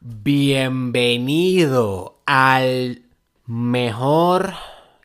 [0.00, 3.06] Bienvenido al
[3.46, 4.52] mejor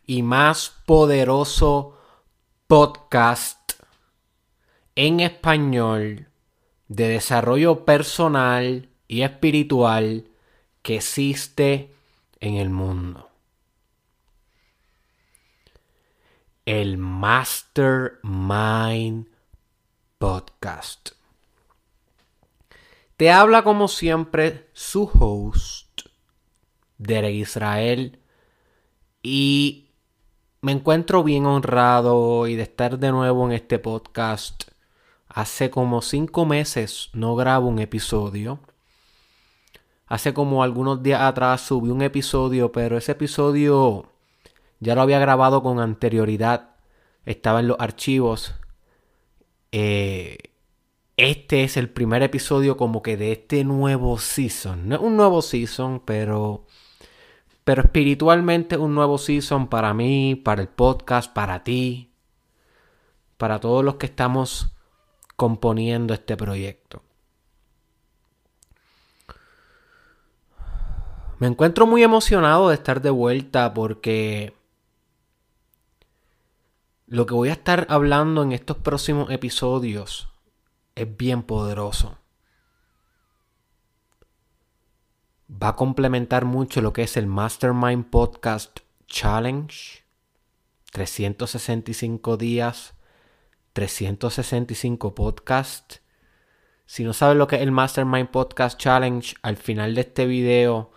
[0.06, 1.98] y más poderoso
[2.68, 3.72] podcast
[4.96, 6.28] en español
[6.90, 10.28] de desarrollo personal y espiritual
[10.82, 11.94] que existe
[12.42, 13.30] en el mundo.
[16.66, 19.28] El Mastermind
[20.18, 21.21] Podcast.
[23.22, 26.08] Te habla como siempre su host,
[26.98, 28.18] Derek Israel,
[29.22, 29.92] y
[30.62, 34.64] me encuentro bien honrado y de estar de nuevo en este podcast.
[35.28, 38.60] Hace como cinco meses no grabo un episodio.
[40.08, 44.12] Hace como algunos días atrás subí un episodio, pero ese episodio
[44.80, 46.72] ya lo había grabado con anterioridad.
[47.26, 48.56] Estaba en los archivos.
[49.72, 50.51] Eh,
[51.22, 54.90] este es el primer episodio como que de este nuevo season.
[54.90, 56.66] No es un nuevo season, pero...
[57.64, 62.12] Pero espiritualmente un nuevo season para mí, para el podcast, para ti,
[63.38, 64.74] para todos los que estamos
[65.36, 67.04] componiendo este proyecto.
[71.38, 74.56] Me encuentro muy emocionado de estar de vuelta porque
[77.06, 80.31] lo que voy a estar hablando en estos próximos episodios
[80.96, 82.18] es bien poderoso.
[85.52, 90.02] Va a complementar mucho lo que es el Mastermind Podcast Challenge.
[90.92, 92.96] 365 días,
[93.74, 96.02] 365 podcasts.
[96.86, 100.92] Si no sabes lo que es el Mastermind Podcast Challenge, al final de este video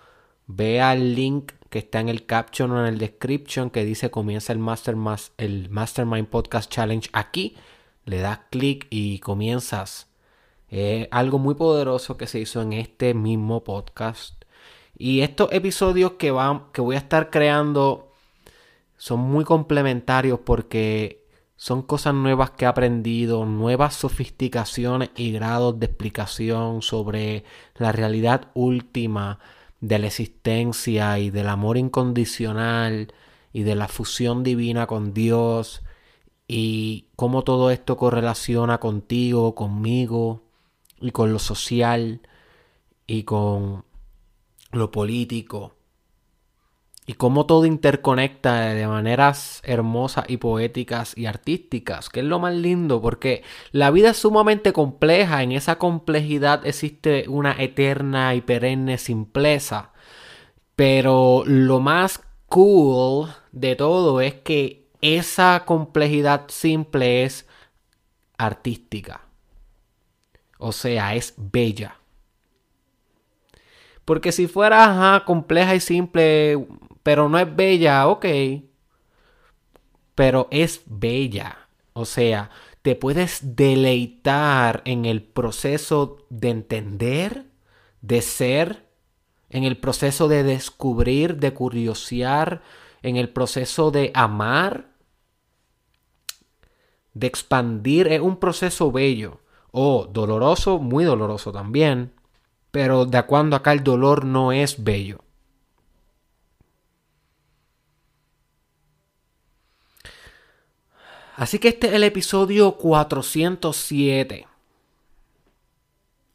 [0.47, 4.53] Vea el link que está en el caption o en el description que dice comienza
[4.53, 4.95] el, Master,
[5.39, 7.57] el Mastermind Podcast Challenge aquí.
[8.05, 10.09] Le das clic y comienzas.
[11.11, 14.45] algo muy poderoso que se hizo en este mismo podcast.
[14.97, 16.35] Y estos episodios que,
[16.73, 18.13] que voy a estar creando
[18.97, 21.25] son muy complementarios porque
[21.57, 27.45] son cosas nuevas que he aprendido, nuevas sofisticaciones y grados de explicación sobre
[27.77, 29.39] la realidad última
[29.81, 33.13] de la existencia y del amor incondicional
[33.53, 35.84] y de la fusión divina con Dios
[36.47, 40.43] y cómo todo esto correlaciona contigo, conmigo
[41.01, 42.21] y con lo social
[43.07, 43.85] y con
[44.73, 45.75] lo político.
[47.07, 52.55] Y cómo todo interconecta de maneras hermosas y poéticas y artísticas, que es lo más
[52.55, 58.97] lindo, porque la vida es sumamente compleja, en esa complejidad existe una eterna y perenne
[58.97, 59.93] simpleza,
[60.77, 67.47] pero lo más cool de todo es que esa complejidad simple es
[68.39, 69.21] artística,
[70.59, 71.99] o sea, es bella.
[74.05, 76.67] Porque si fuera compleja y simple,
[77.03, 78.27] pero no es bella, ok.
[80.15, 81.69] Pero es bella.
[81.95, 82.51] O sea,
[82.83, 87.47] te puedes deleitar en el proceso de entender,
[88.03, 88.89] de ser,
[89.49, 92.63] en el proceso de descubrir, de curiosear,
[93.03, 94.94] en el proceso de amar,
[97.15, 98.09] de expandir.
[98.09, 99.41] Es un proceso bello.
[99.71, 102.13] O doloroso, muy doloroso también.
[102.71, 105.25] Pero de cuando acá el dolor no es bello.
[111.37, 114.47] Así que este es el episodio 407.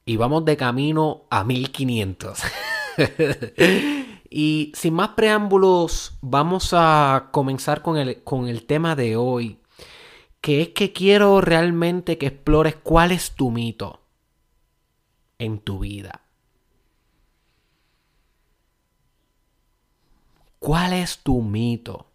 [0.06, 2.40] Y vamos de camino a 1500.
[4.30, 9.60] y sin más preámbulos, vamos a comenzar con el, con el tema de hoy.
[10.42, 14.02] Que es que quiero realmente que explores cuál es tu mito
[15.38, 16.22] en tu vida.
[20.60, 22.10] ¿Cuál es tu mito?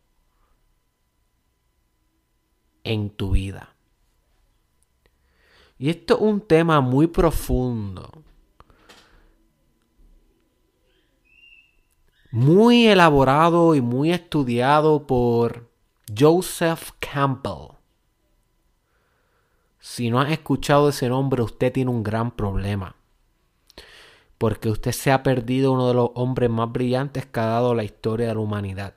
[2.85, 3.75] en tu vida.
[5.79, 8.23] Y esto es un tema muy profundo.
[12.31, 15.71] Muy elaborado y muy estudiado por
[16.17, 17.74] Joseph Campbell.
[19.87, 22.97] Si no has escuchado ese nombre, usted tiene un gran problema.
[24.39, 27.85] Porque usted se ha perdido uno de los hombres más brillantes que ha dado la
[27.85, 28.95] historia de la humanidad.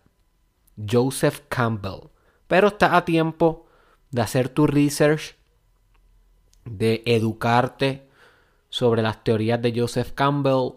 [0.90, 2.10] Joseph Campbell.
[2.48, 3.66] Pero está a tiempo
[4.12, 5.36] de hacer tu research,
[6.64, 8.08] de educarte
[8.70, 10.76] sobre las teorías de Joseph Campbell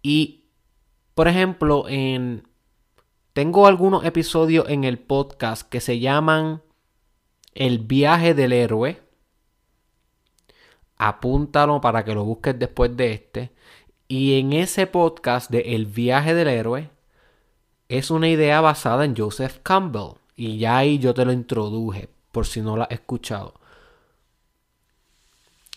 [0.00, 0.46] y,
[1.14, 2.48] por ejemplo, en
[3.34, 6.62] tengo algunos episodios en el podcast que se llaman
[7.52, 9.01] El viaje del héroe.
[11.08, 13.50] Apúntalo para que lo busques después de este.
[14.06, 16.90] Y en ese podcast de El viaje del héroe
[17.88, 20.14] es una idea basada en Joseph Campbell.
[20.36, 23.54] Y ya ahí yo te lo introduje, por si no lo has escuchado.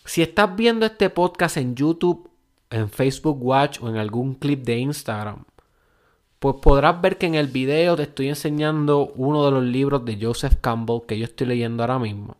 [0.04, 2.30] Si estás viendo este podcast en YouTube,
[2.70, 5.44] en Facebook Watch o en algún clip de Instagram,
[6.38, 10.18] pues podrás ver que en el video te estoy enseñando uno de los libros de
[10.20, 12.36] Joseph Campbell que yo estoy leyendo ahora mismo.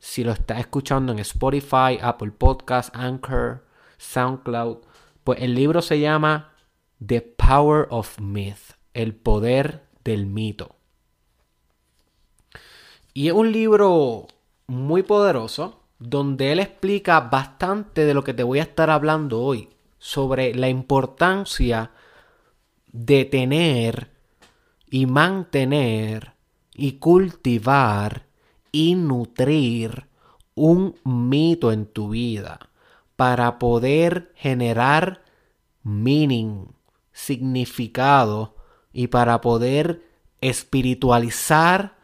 [0.00, 3.66] Si lo estás escuchando en Spotify, Apple Podcasts, Anchor,
[3.98, 4.78] SoundCloud,
[5.22, 6.52] pues el libro se llama
[7.06, 10.74] The Power of Myth, el poder del mito.
[13.12, 14.26] Y es un libro
[14.66, 19.68] muy poderoso donde él explica bastante de lo que te voy a estar hablando hoy
[19.98, 21.90] sobre la importancia
[22.86, 24.10] de tener
[24.90, 26.32] y mantener
[26.72, 28.29] y cultivar
[28.72, 30.06] y nutrir
[30.54, 32.58] un mito en tu vida
[33.16, 35.22] para poder generar
[35.82, 36.66] meaning,
[37.12, 38.56] significado
[38.92, 40.02] y para poder
[40.40, 41.96] espiritualizar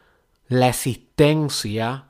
[0.49, 2.07] la existencia,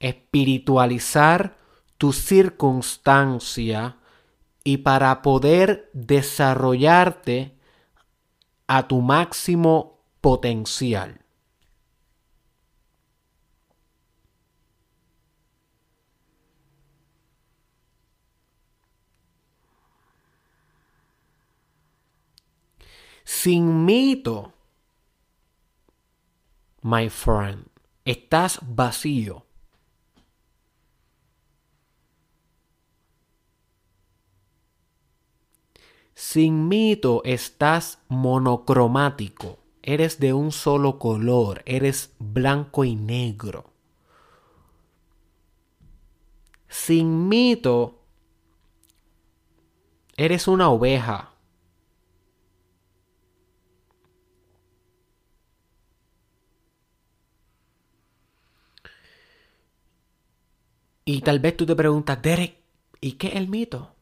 [0.00, 1.56] espiritualizar
[1.98, 3.96] tu circunstancia
[4.64, 7.56] y para poder desarrollarte
[8.66, 11.25] a tu máximo potencial.
[23.38, 24.54] Sin mito,
[26.80, 27.66] my friend,
[28.06, 29.44] estás vacío.
[36.14, 39.58] Sin mito estás monocromático.
[39.82, 41.62] Eres de un solo color.
[41.66, 43.70] Eres blanco y negro.
[46.68, 48.00] Sin mito,
[50.16, 51.35] eres una oveja.
[61.08, 62.56] Y tal vez tú te preguntas, Derek,
[63.00, 63.94] ¿y qué es el mito?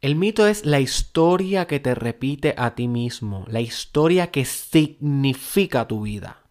[0.00, 5.88] El mito es la historia que te repite a ti mismo, la historia que significa
[5.88, 6.44] tu vida,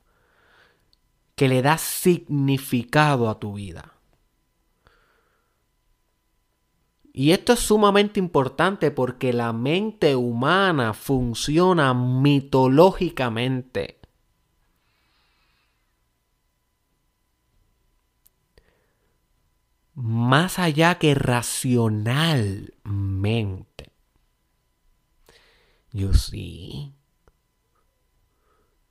[1.36, 3.94] que le da significado a tu vida.
[7.14, 14.03] Y esto es sumamente importante porque la mente humana funciona mitológicamente.
[19.96, 23.92] Más allá que racionalmente.
[25.92, 26.94] Yo sí.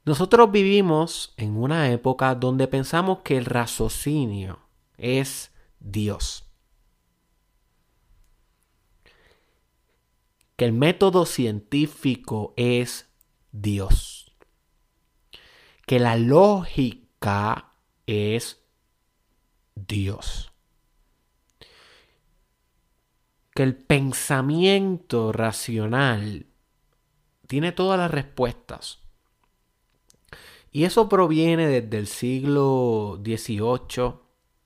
[0.04, 4.60] Nosotros vivimos en una época donde pensamos que el raciocinio
[4.96, 6.48] es Dios.
[10.56, 13.10] Que el método científico es
[13.52, 14.32] Dios.
[15.86, 17.74] Que la lógica
[18.06, 18.64] es
[19.74, 20.51] Dios.
[23.54, 26.46] Que el pensamiento racional
[27.46, 29.00] tiene todas las respuestas.
[30.70, 34.14] Y eso proviene desde el siglo XVIII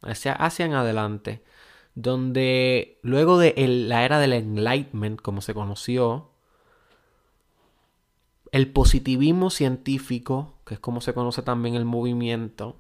[0.02, 1.43] hacia, hacia en adelante,
[1.97, 6.31] donde luego de la era del Enlightenment, como se conoció,
[8.52, 12.76] el positivismo científico, que es como se conoce también el movimiento,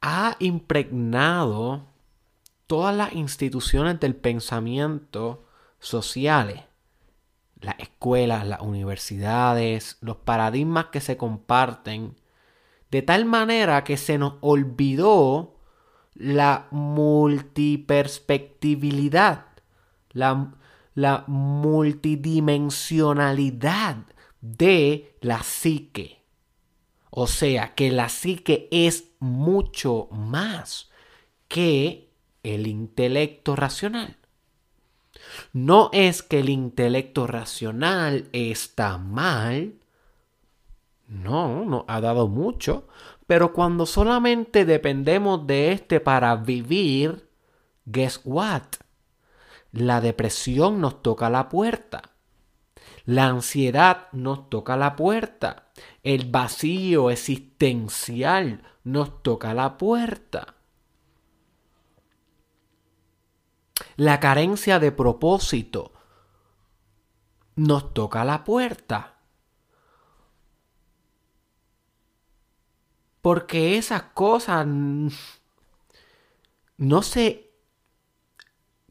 [0.00, 1.89] ha impregnado
[2.70, 5.42] todas las instituciones del pensamiento
[5.80, 6.62] sociales,
[7.60, 12.14] las escuelas, las universidades, los paradigmas que se comparten,
[12.92, 15.56] de tal manera que se nos olvidó
[16.14, 19.46] la multiperspectividad,
[20.12, 20.54] la,
[20.94, 23.96] la multidimensionalidad
[24.42, 26.22] de la psique.
[27.10, 30.88] O sea, que la psique es mucho más
[31.48, 32.09] que
[32.42, 34.16] el intelecto racional.
[35.52, 39.74] No es que el intelecto racional está mal.
[41.06, 42.86] No, no ha dado mucho.
[43.26, 47.28] Pero cuando solamente dependemos de este para vivir,
[47.84, 48.62] guess what?
[49.72, 52.02] La depresión nos toca la puerta.
[53.04, 55.70] La ansiedad nos toca la puerta.
[56.02, 60.54] El vacío existencial nos toca la puerta.
[63.96, 65.92] La carencia de propósito
[67.56, 69.16] nos toca la puerta.
[73.20, 74.66] Porque esas cosas
[76.78, 77.50] no se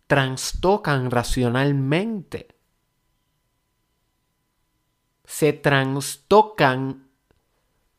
[0.06, 2.56] trastocan racionalmente.
[5.26, 7.10] Se trastocan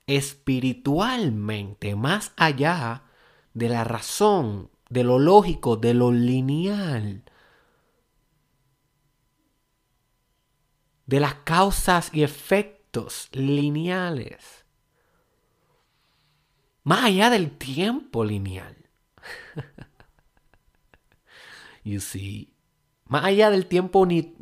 [0.07, 3.05] espiritualmente, más allá
[3.55, 7.25] de la razón, de lo lógico, de lo lineal.
[11.07, 14.67] De las causas y efectos lineales.
[16.83, 18.77] Más allá del tiempo lineal.
[21.85, 22.53] you see.
[23.07, 24.35] Más allá del tiempo ni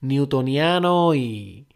[0.00, 1.68] newtoniano y.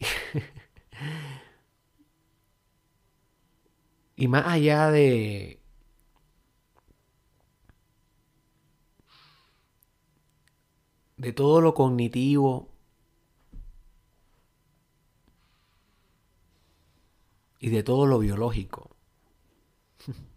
[4.16, 5.60] y más allá de.
[11.16, 12.68] De todo lo cognitivo
[17.58, 18.90] y de todo lo biológico.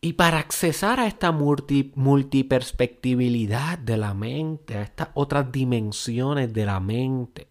[0.00, 6.78] Y para accesar a esta multiperspectibilidad de la mente, a estas otras dimensiones de la
[6.78, 7.48] mente,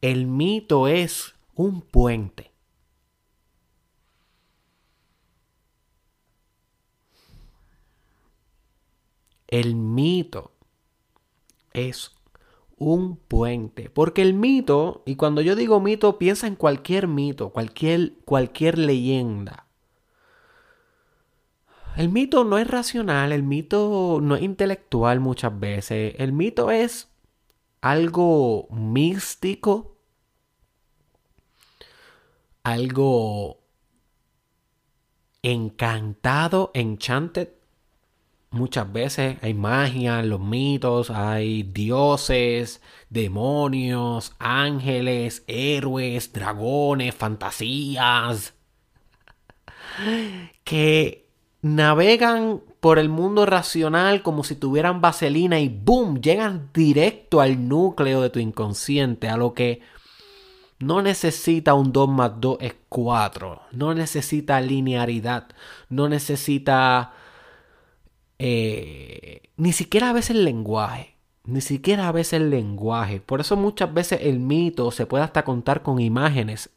[0.00, 2.52] el mito es un puente.
[9.48, 10.52] El mito
[11.72, 12.12] es
[12.76, 13.90] un puente.
[13.90, 19.66] Porque el mito, y cuando yo digo mito, piensa en cualquier mito, cualquier, cualquier leyenda.
[21.96, 26.14] El mito no es racional, el mito no es intelectual muchas veces.
[26.18, 27.08] El mito es
[27.80, 29.96] algo místico,
[32.62, 33.58] algo
[35.42, 37.57] encantado, enchanted.
[38.50, 48.54] Muchas veces hay magia los mitos, hay dioses, demonios, ángeles, héroes, dragones, fantasías.
[50.64, 51.28] Que
[51.62, 56.20] navegan por el mundo racional como si tuvieran vaselina y ¡boom!
[56.20, 59.80] llegan directo al núcleo de tu inconsciente, a lo que
[60.78, 65.48] no necesita un 2 más 2 es 4, no necesita linearidad,
[65.88, 67.14] no necesita
[68.38, 73.20] eh, ni siquiera a veces el lenguaje, ni siquiera a veces el lenguaje.
[73.20, 76.70] Por eso muchas veces el mito se puede hasta contar con imágenes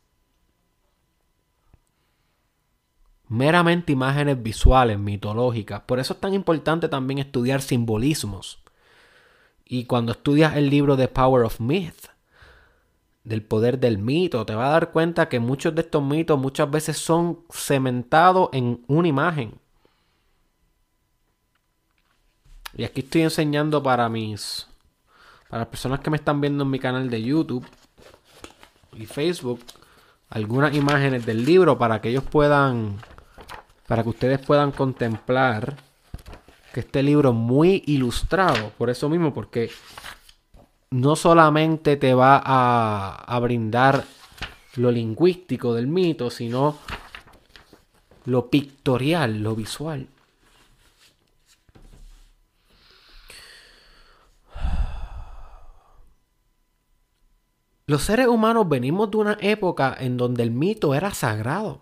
[3.32, 5.82] meramente imágenes visuales, mitológicas.
[5.84, 8.62] Por eso es tan importante también estudiar simbolismos.
[9.64, 12.08] Y cuando estudias el libro The Power of Myth,
[13.24, 16.70] del poder del mito, te vas a dar cuenta que muchos de estos mitos muchas
[16.70, 19.61] veces son cementados en una imagen.
[22.76, 24.68] Y aquí estoy enseñando para mis
[25.50, 27.68] para las personas que me están viendo en mi canal de YouTube
[28.94, 29.60] y Facebook
[30.30, 32.98] algunas imágenes del libro para que ellos puedan
[33.88, 35.76] para que ustedes puedan contemplar
[36.74, 39.70] que este libro es muy ilustrado, por eso mismo, porque
[40.92, 44.06] no solamente te va a, a brindar
[44.78, 46.78] lo lingüístico del mito, sino
[48.26, 50.08] lo pictorial, lo visual.
[57.92, 61.82] Los seres humanos venimos de una época en donde el mito era sagrado.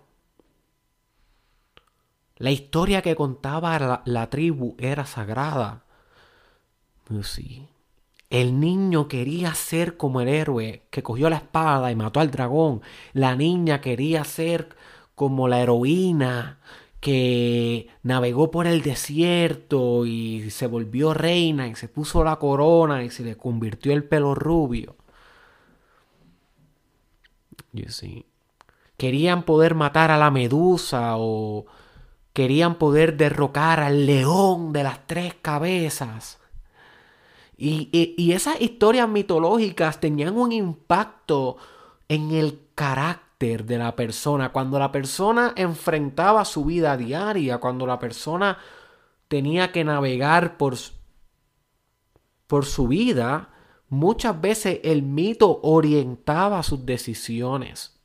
[2.37, 5.83] La historia que contaba la, tribu era sagrada.
[7.21, 7.67] Sí.
[8.31, 12.81] El niño quería ser como el héroe que cogió la espada y mató al dragón.
[13.13, 14.69] La niña quería ser
[15.13, 16.57] como la heroína
[17.01, 23.11] que navegó por el desierto y se volvió reina y se puso la corona y
[23.11, 24.95] se le convirtió el pelo rubio.
[28.97, 31.65] Querían poder matar a la medusa o
[32.33, 36.39] querían poder derrocar al león de las tres cabezas.
[37.61, 41.57] Y, esas historias mitológicas tenían un impacto
[42.07, 44.53] en el carácter de la persona.
[44.53, 48.57] Cuando la persona enfrentaba su vida diaria, cuando la persona
[49.27, 50.75] tenía que navegar por,
[52.47, 53.49] por su vida,
[53.89, 57.99] muchas veces el mito orientaba sus decisiones.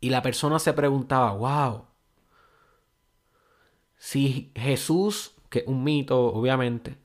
[0.00, 1.84] Y la persona se preguntaba, wow,
[3.96, 6.98] si Jesús, que es un mito obviamente,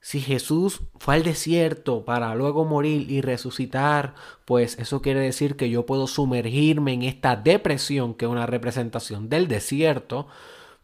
[0.00, 4.14] si Jesús fue al desierto para luego morir y resucitar,
[4.44, 9.28] pues eso quiere decir que yo puedo sumergirme en esta depresión, que es una representación
[9.28, 10.26] del desierto,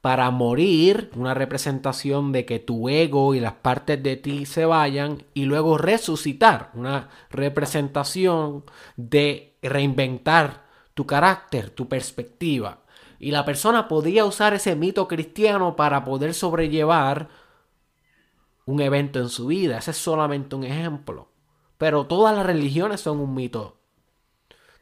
[0.00, 5.24] para morir, una representación de que tu ego y las partes de ti se vayan,
[5.34, 8.64] y luego resucitar, una representación
[8.96, 12.80] de reinventar tu carácter, tu perspectiva.
[13.18, 17.28] Y la persona podía usar ese mito cristiano para poder sobrellevar
[18.64, 19.78] un evento en su vida.
[19.78, 21.28] Ese es solamente un ejemplo.
[21.78, 23.78] Pero todas las religiones son un mito.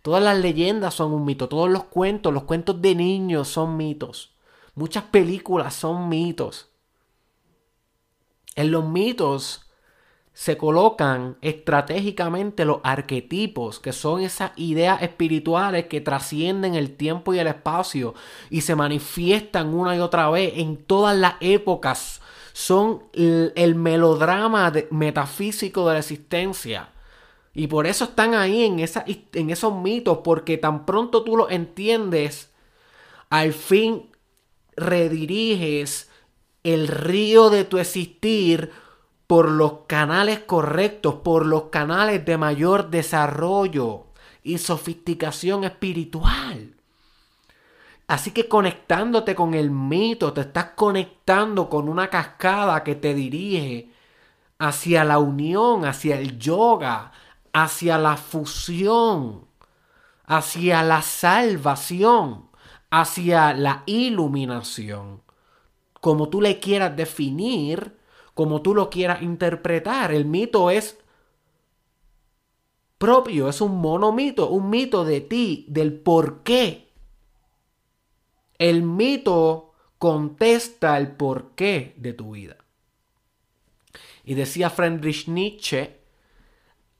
[0.02, 1.48] Todas las leyendas son un mito.
[1.48, 4.35] Todos los cuentos, los cuentos de niños son mitos.
[4.76, 6.68] Muchas películas son mitos.
[8.56, 9.66] En los mitos
[10.34, 17.38] se colocan estratégicamente los arquetipos, que son esas ideas espirituales que trascienden el tiempo y
[17.38, 18.12] el espacio
[18.50, 22.20] y se manifiestan una y otra vez en todas las épocas.
[22.52, 26.90] Son el, melodrama metafísico de la existencia.
[27.54, 32.52] Y por eso están ahí en, en esos mitos, porque tan pronto tú los entiendes,
[33.30, 34.10] al fin
[34.76, 36.10] rediriges
[36.62, 38.72] el río de tu existir
[39.26, 44.06] por los canales correctos, por los canales de mayor desarrollo
[44.42, 46.74] y sofisticación espiritual.
[48.08, 53.90] Así que conectándote con el mito, te estás conectando con una cascada que te dirige
[54.58, 57.10] hacia la unión, hacia el yoga,
[57.52, 59.46] hacia la fusión,
[60.24, 62.48] hacia la salvación,
[62.90, 65.22] hacia la iluminación.
[66.00, 67.96] Como tú le quieras definir,
[68.34, 70.12] como tú lo quieras interpretar.
[70.12, 70.98] El mito es
[72.98, 76.90] propio, es un monomito, un mito de ti, del por qué.
[78.58, 82.56] El mito contesta el porqué de tu vida.
[84.24, 85.96] Y decía Friedrich Nietzsche,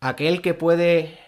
[0.01, 1.19] aquel que puede,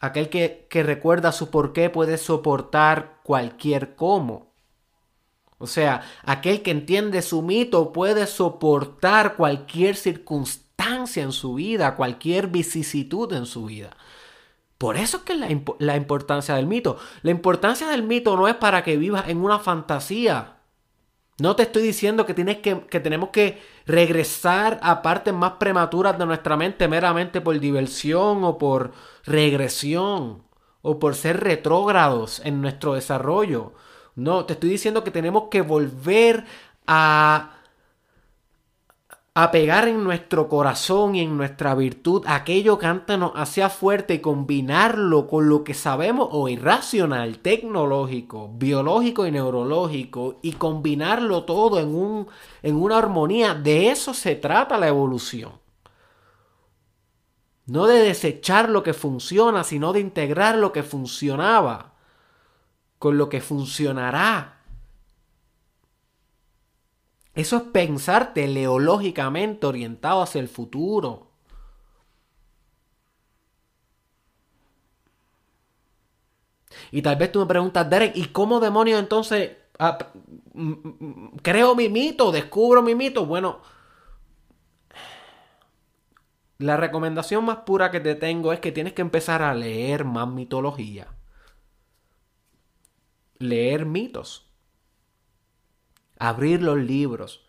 [0.00, 4.48] aquel que, que recuerda su porqué puede soportar cualquier cómo.
[5.58, 12.46] O sea, aquel que entiende su mito puede soportar cualquier circunstancia en su vida, cualquier
[12.46, 13.96] vicisitud en su vida.
[14.78, 15.48] Por eso es que la,
[15.80, 16.98] la importancia del mito.
[17.22, 20.57] La importancia del mito no es para que vivas en una fantasía.
[21.40, 26.18] No te estoy diciendo que, tienes que, que tenemos que regresar a partes más prematuras
[26.18, 28.92] de nuestra mente meramente por diversión o por
[29.24, 30.42] regresión
[30.82, 33.72] o por ser retrógrados en nuestro desarrollo.
[34.16, 36.44] No, te estoy diciendo que tenemos que volver
[36.88, 37.57] a,
[39.40, 44.14] a pegar en nuestro corazón y en nuestra virtud aquello que antes nos hacía fuerte
[44.14, 51.78] y combinarlo con lo que sabemos hoy, racional, tecnológico, biológico y neurológico, y combinarlo todo
[51.78, 52.26] en, un,
[52.64, 53.54] en una armonía.
[53.54, 55.52] De eso se trata la evolución.
[57.66, 61.92] No de desechar lo que funciona, sino de integrar lo que funcionaba
[62.98, 64.57] con lo que funcionará.
[67.38, 71.28] Eso es pensar teleológicamente orientado hacia el futuro.
[76.90, 79.98] Y tal vez tú me preguntas, Derek, ¿y cómo demonios entonces ah,
[81.42, 83.24] creo mi mito, descubro mi mito?
[83.26, 83.60] Bueno,
[86.58, 90.28] la recomendación más pura que te tengo es que tienes que empezar a leer más
[90.28, 91.08] mitología
[93.38, 94.47] leer mitos,
[96.18, 97.44] abrir los libros,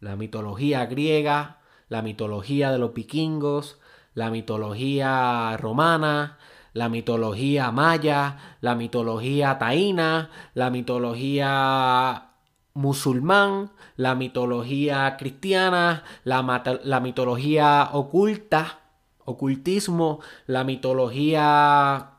[0.00, 3.78] la mitología griega, la mitología de los vikingos,
[4.14, 6.38] la mitología romana,
[6.72, 12.30] la mitología maya, la mitología taína, la mitología
[12.74, 18.80] musulmán, la mitología cristiana, la, la mitología oculta,
[19.24, 22.14] ocultismo, la mitología...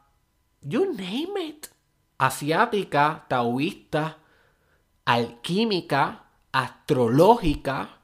[0.62, 1.68] You name it
[2.20, 4.18] asiática, taoísta,
[5.10, 7.98] alquímica, astrológica.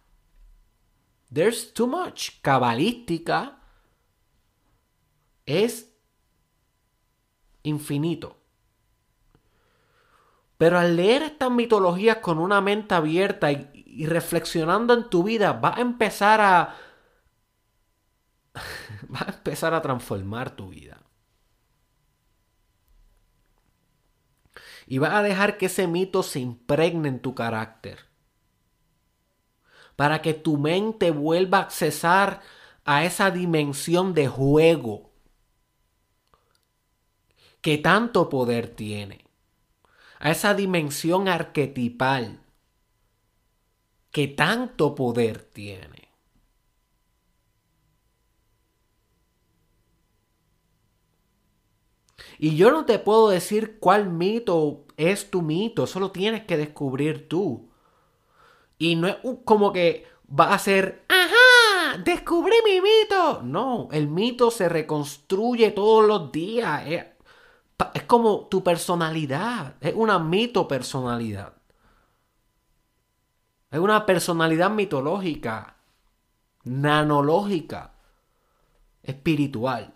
[1.31, 2.41] There's too much.
[2.41, 3.59] Cabalística.
[5.45, 5.95] Es
[7.61, 8.37] infinito.
[10.57, 15.75] Pero al leer estas mitologías con una mente abierta y, reflexionando en tu vida, va
[15.75, 16.75] a empezar a.
[19.13, 21.04] va a empezar a transformar tu vida.
[24.87, 28.05] Y vas a dejar que ese mito se impregne en tu carácter.
[29.95, 32.41] Para que tu mente vuelva a accesar
[32.83, 35.11] a esa dimensión de juego
[37.61, 39.25] que tanto poder tiene.
[40.19, 42.41] A esa dimensión arquetipal
[44.11, 46.04] que tanto poder tiene.
[52.37, 57.27] Y yo no te puedo decir cuál mito es tu mito, solo tienes que descubrir
[57.27, 57.69] tú.
[58.77, 63.41] Y no es como que va a ser, ajá, descubrí mi mito.
[63.43, 66.83] No, el mito se reconstruye todos los días.
[66.87, 67.05] Es,
[67.93, 69.75] es como tu personalidad.
[69.79, 71.53] Es una mito personalidad.
[73.71, 75.77] Es una personalidad mitológica,
[76.63, 77.95] nanológica,
[79.03, 79.94] espiritual.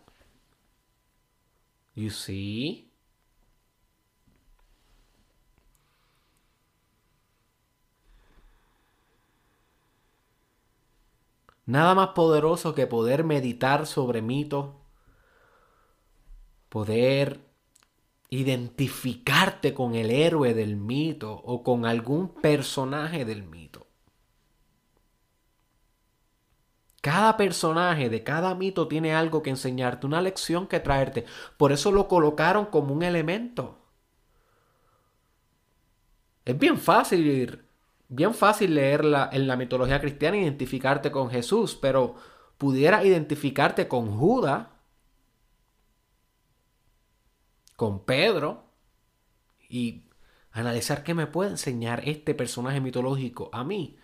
[1.99, 2.89] You see?
[11.65, 14.75] Nada más poderoso que poder meditar sobre mitos,
[16.69, 17.41] poder
[18.29, 23.68] identificarte con el héroe del mito o con algún personaje del mito.
[27.01, 31.25] Cada personaje de cada mito tiene algo que enseñarte, una lección que traerte.
[31.57, 33.77] Por eso lo colocaron como un elemento.
[36.43, 37.63] Es bien fácil,
[38.09, 42.15] bien fácil leerla en la mitología cristiana e identificarte con Jesús, pero
[42.57, 44.67] pudiera identificarte con Judas,
[47.77, 48.65] con Pedro
[49.69, 50.03] y
[50.51, 53.98] analizar qué me puede enseñar este personaje mitológico a mí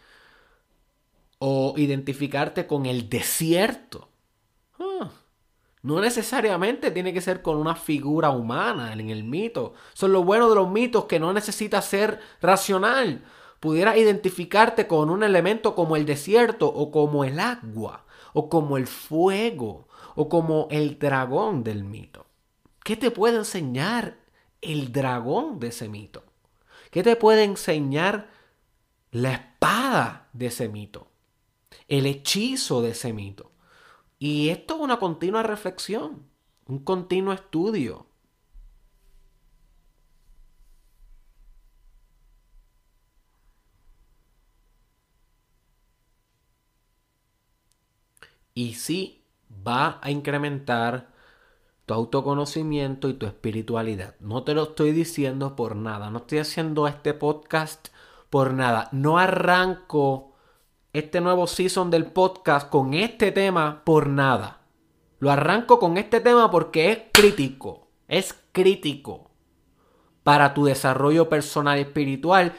[1.39, 4.09] o identificarte con el desierto.
[4.79, 5.11] Ah,
[5.81, 9.73] no necesariamente tiene que ser con una figura humana en el mito.
[9.93, 13.23] Son lo bueno de los mitos que no necesita ser racional.
[13.59, 18.87] Pudiera identificarte con un elemento como el desierto o como el agua o como el
[18.87, 22.25] fuego o como el dragón del mito.
[22.83, 24.17] ¿Qué te puede enseñar
[24.61, 26.23] el dragón de ese mito?
[26.91, 28.29] ¿Qué te puede enseñar
[29.11, 31.04] la espada de ese mito?
[31.87, 33.51] El hechizo de ese mito.
[34.19, 36.27] Y esto es una continua reflexión,
[36.67, 38.07] un continuo estudio.
[48.53, 49.23] Y sí,
[49.67, 51.09] va a incrementar
[51.85, 54.15] tu autoconocimiento y tu espiritualidad.
[54.19, 56.09] No te lo estoy diciendo por nada.
[56.09, 57.89] No estoy haciendo este podcast
[58.29, 58.89] por nada.
[58.91, 60.34] No arranco
[60.97, 64.61] este nuevo season del podcast con este tema por nada.
[65.19, 67.89] Lo arranco con este tema porque es crítico.
[68.07, 69.29] Es crítico
[70.23, 72.53] para tu desarrollo personal y espiritual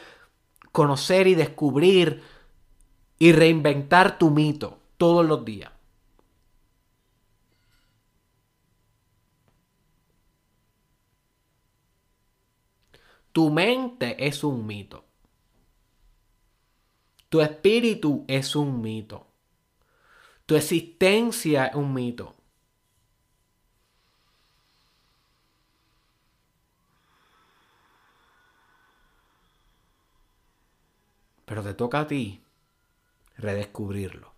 [0.71, 2.23] conocer y descubrir
[3.19, 5.73] y reinventar tu mito todos los días.
[13.33, 15.06] Tu mente es un mito.
[17.37, 19.27] Tu espíritu es un mito.
[20.47, 22.35] Tu existencia es un mito.
[31.45, 32.43] Pero te toca a ti
[33.37, 34.33] redescubrirlo.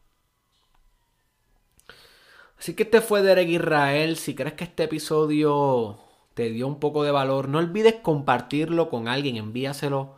[2.59, 4.17] Así que este fue Derek Israel.
[4.17, 6.01] Si crees que este episodio
[6.35, 10.18] te dio un poco de valor, no olvides compartirlo con alguien, envíaselo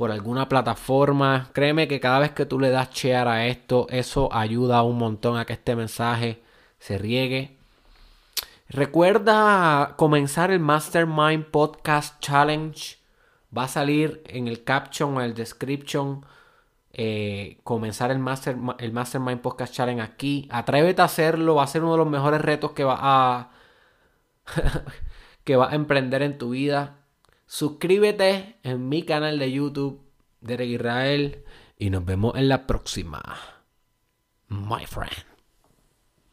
[0.00, 1.50] por alguna plataforma.
[1.52, 5.36] Créeme que cada vez que tú le das share a esto, eso ayuda un montón
[5.36, 6.42] a que este mensaje
[6.78, 7.58] se riegue.
[8.70, 12.96] Recuerda comenzar el Mastermind Podcast Challenge.
[13.54, 16.24] Va a salir en el caption o el description.
[16.94, 20.48] Eh, comenzar el, Master, el Mastermind Podcast Challenge aquí.
[20.50, 21.56] Atrévete a hacerlo.
[21.56, 23.50] Va a ser uno de los mejores retos que va a,
[25.44, 26.99] que va a emprender en tu vida.
[27.50, 30.00] Suscríbete en mi canal de YouTube,
[30.40, 31.44] Derek Israel,
[31.76, 33.20] y nos vemos en la próxima.
[34.46, 35.29] My friend.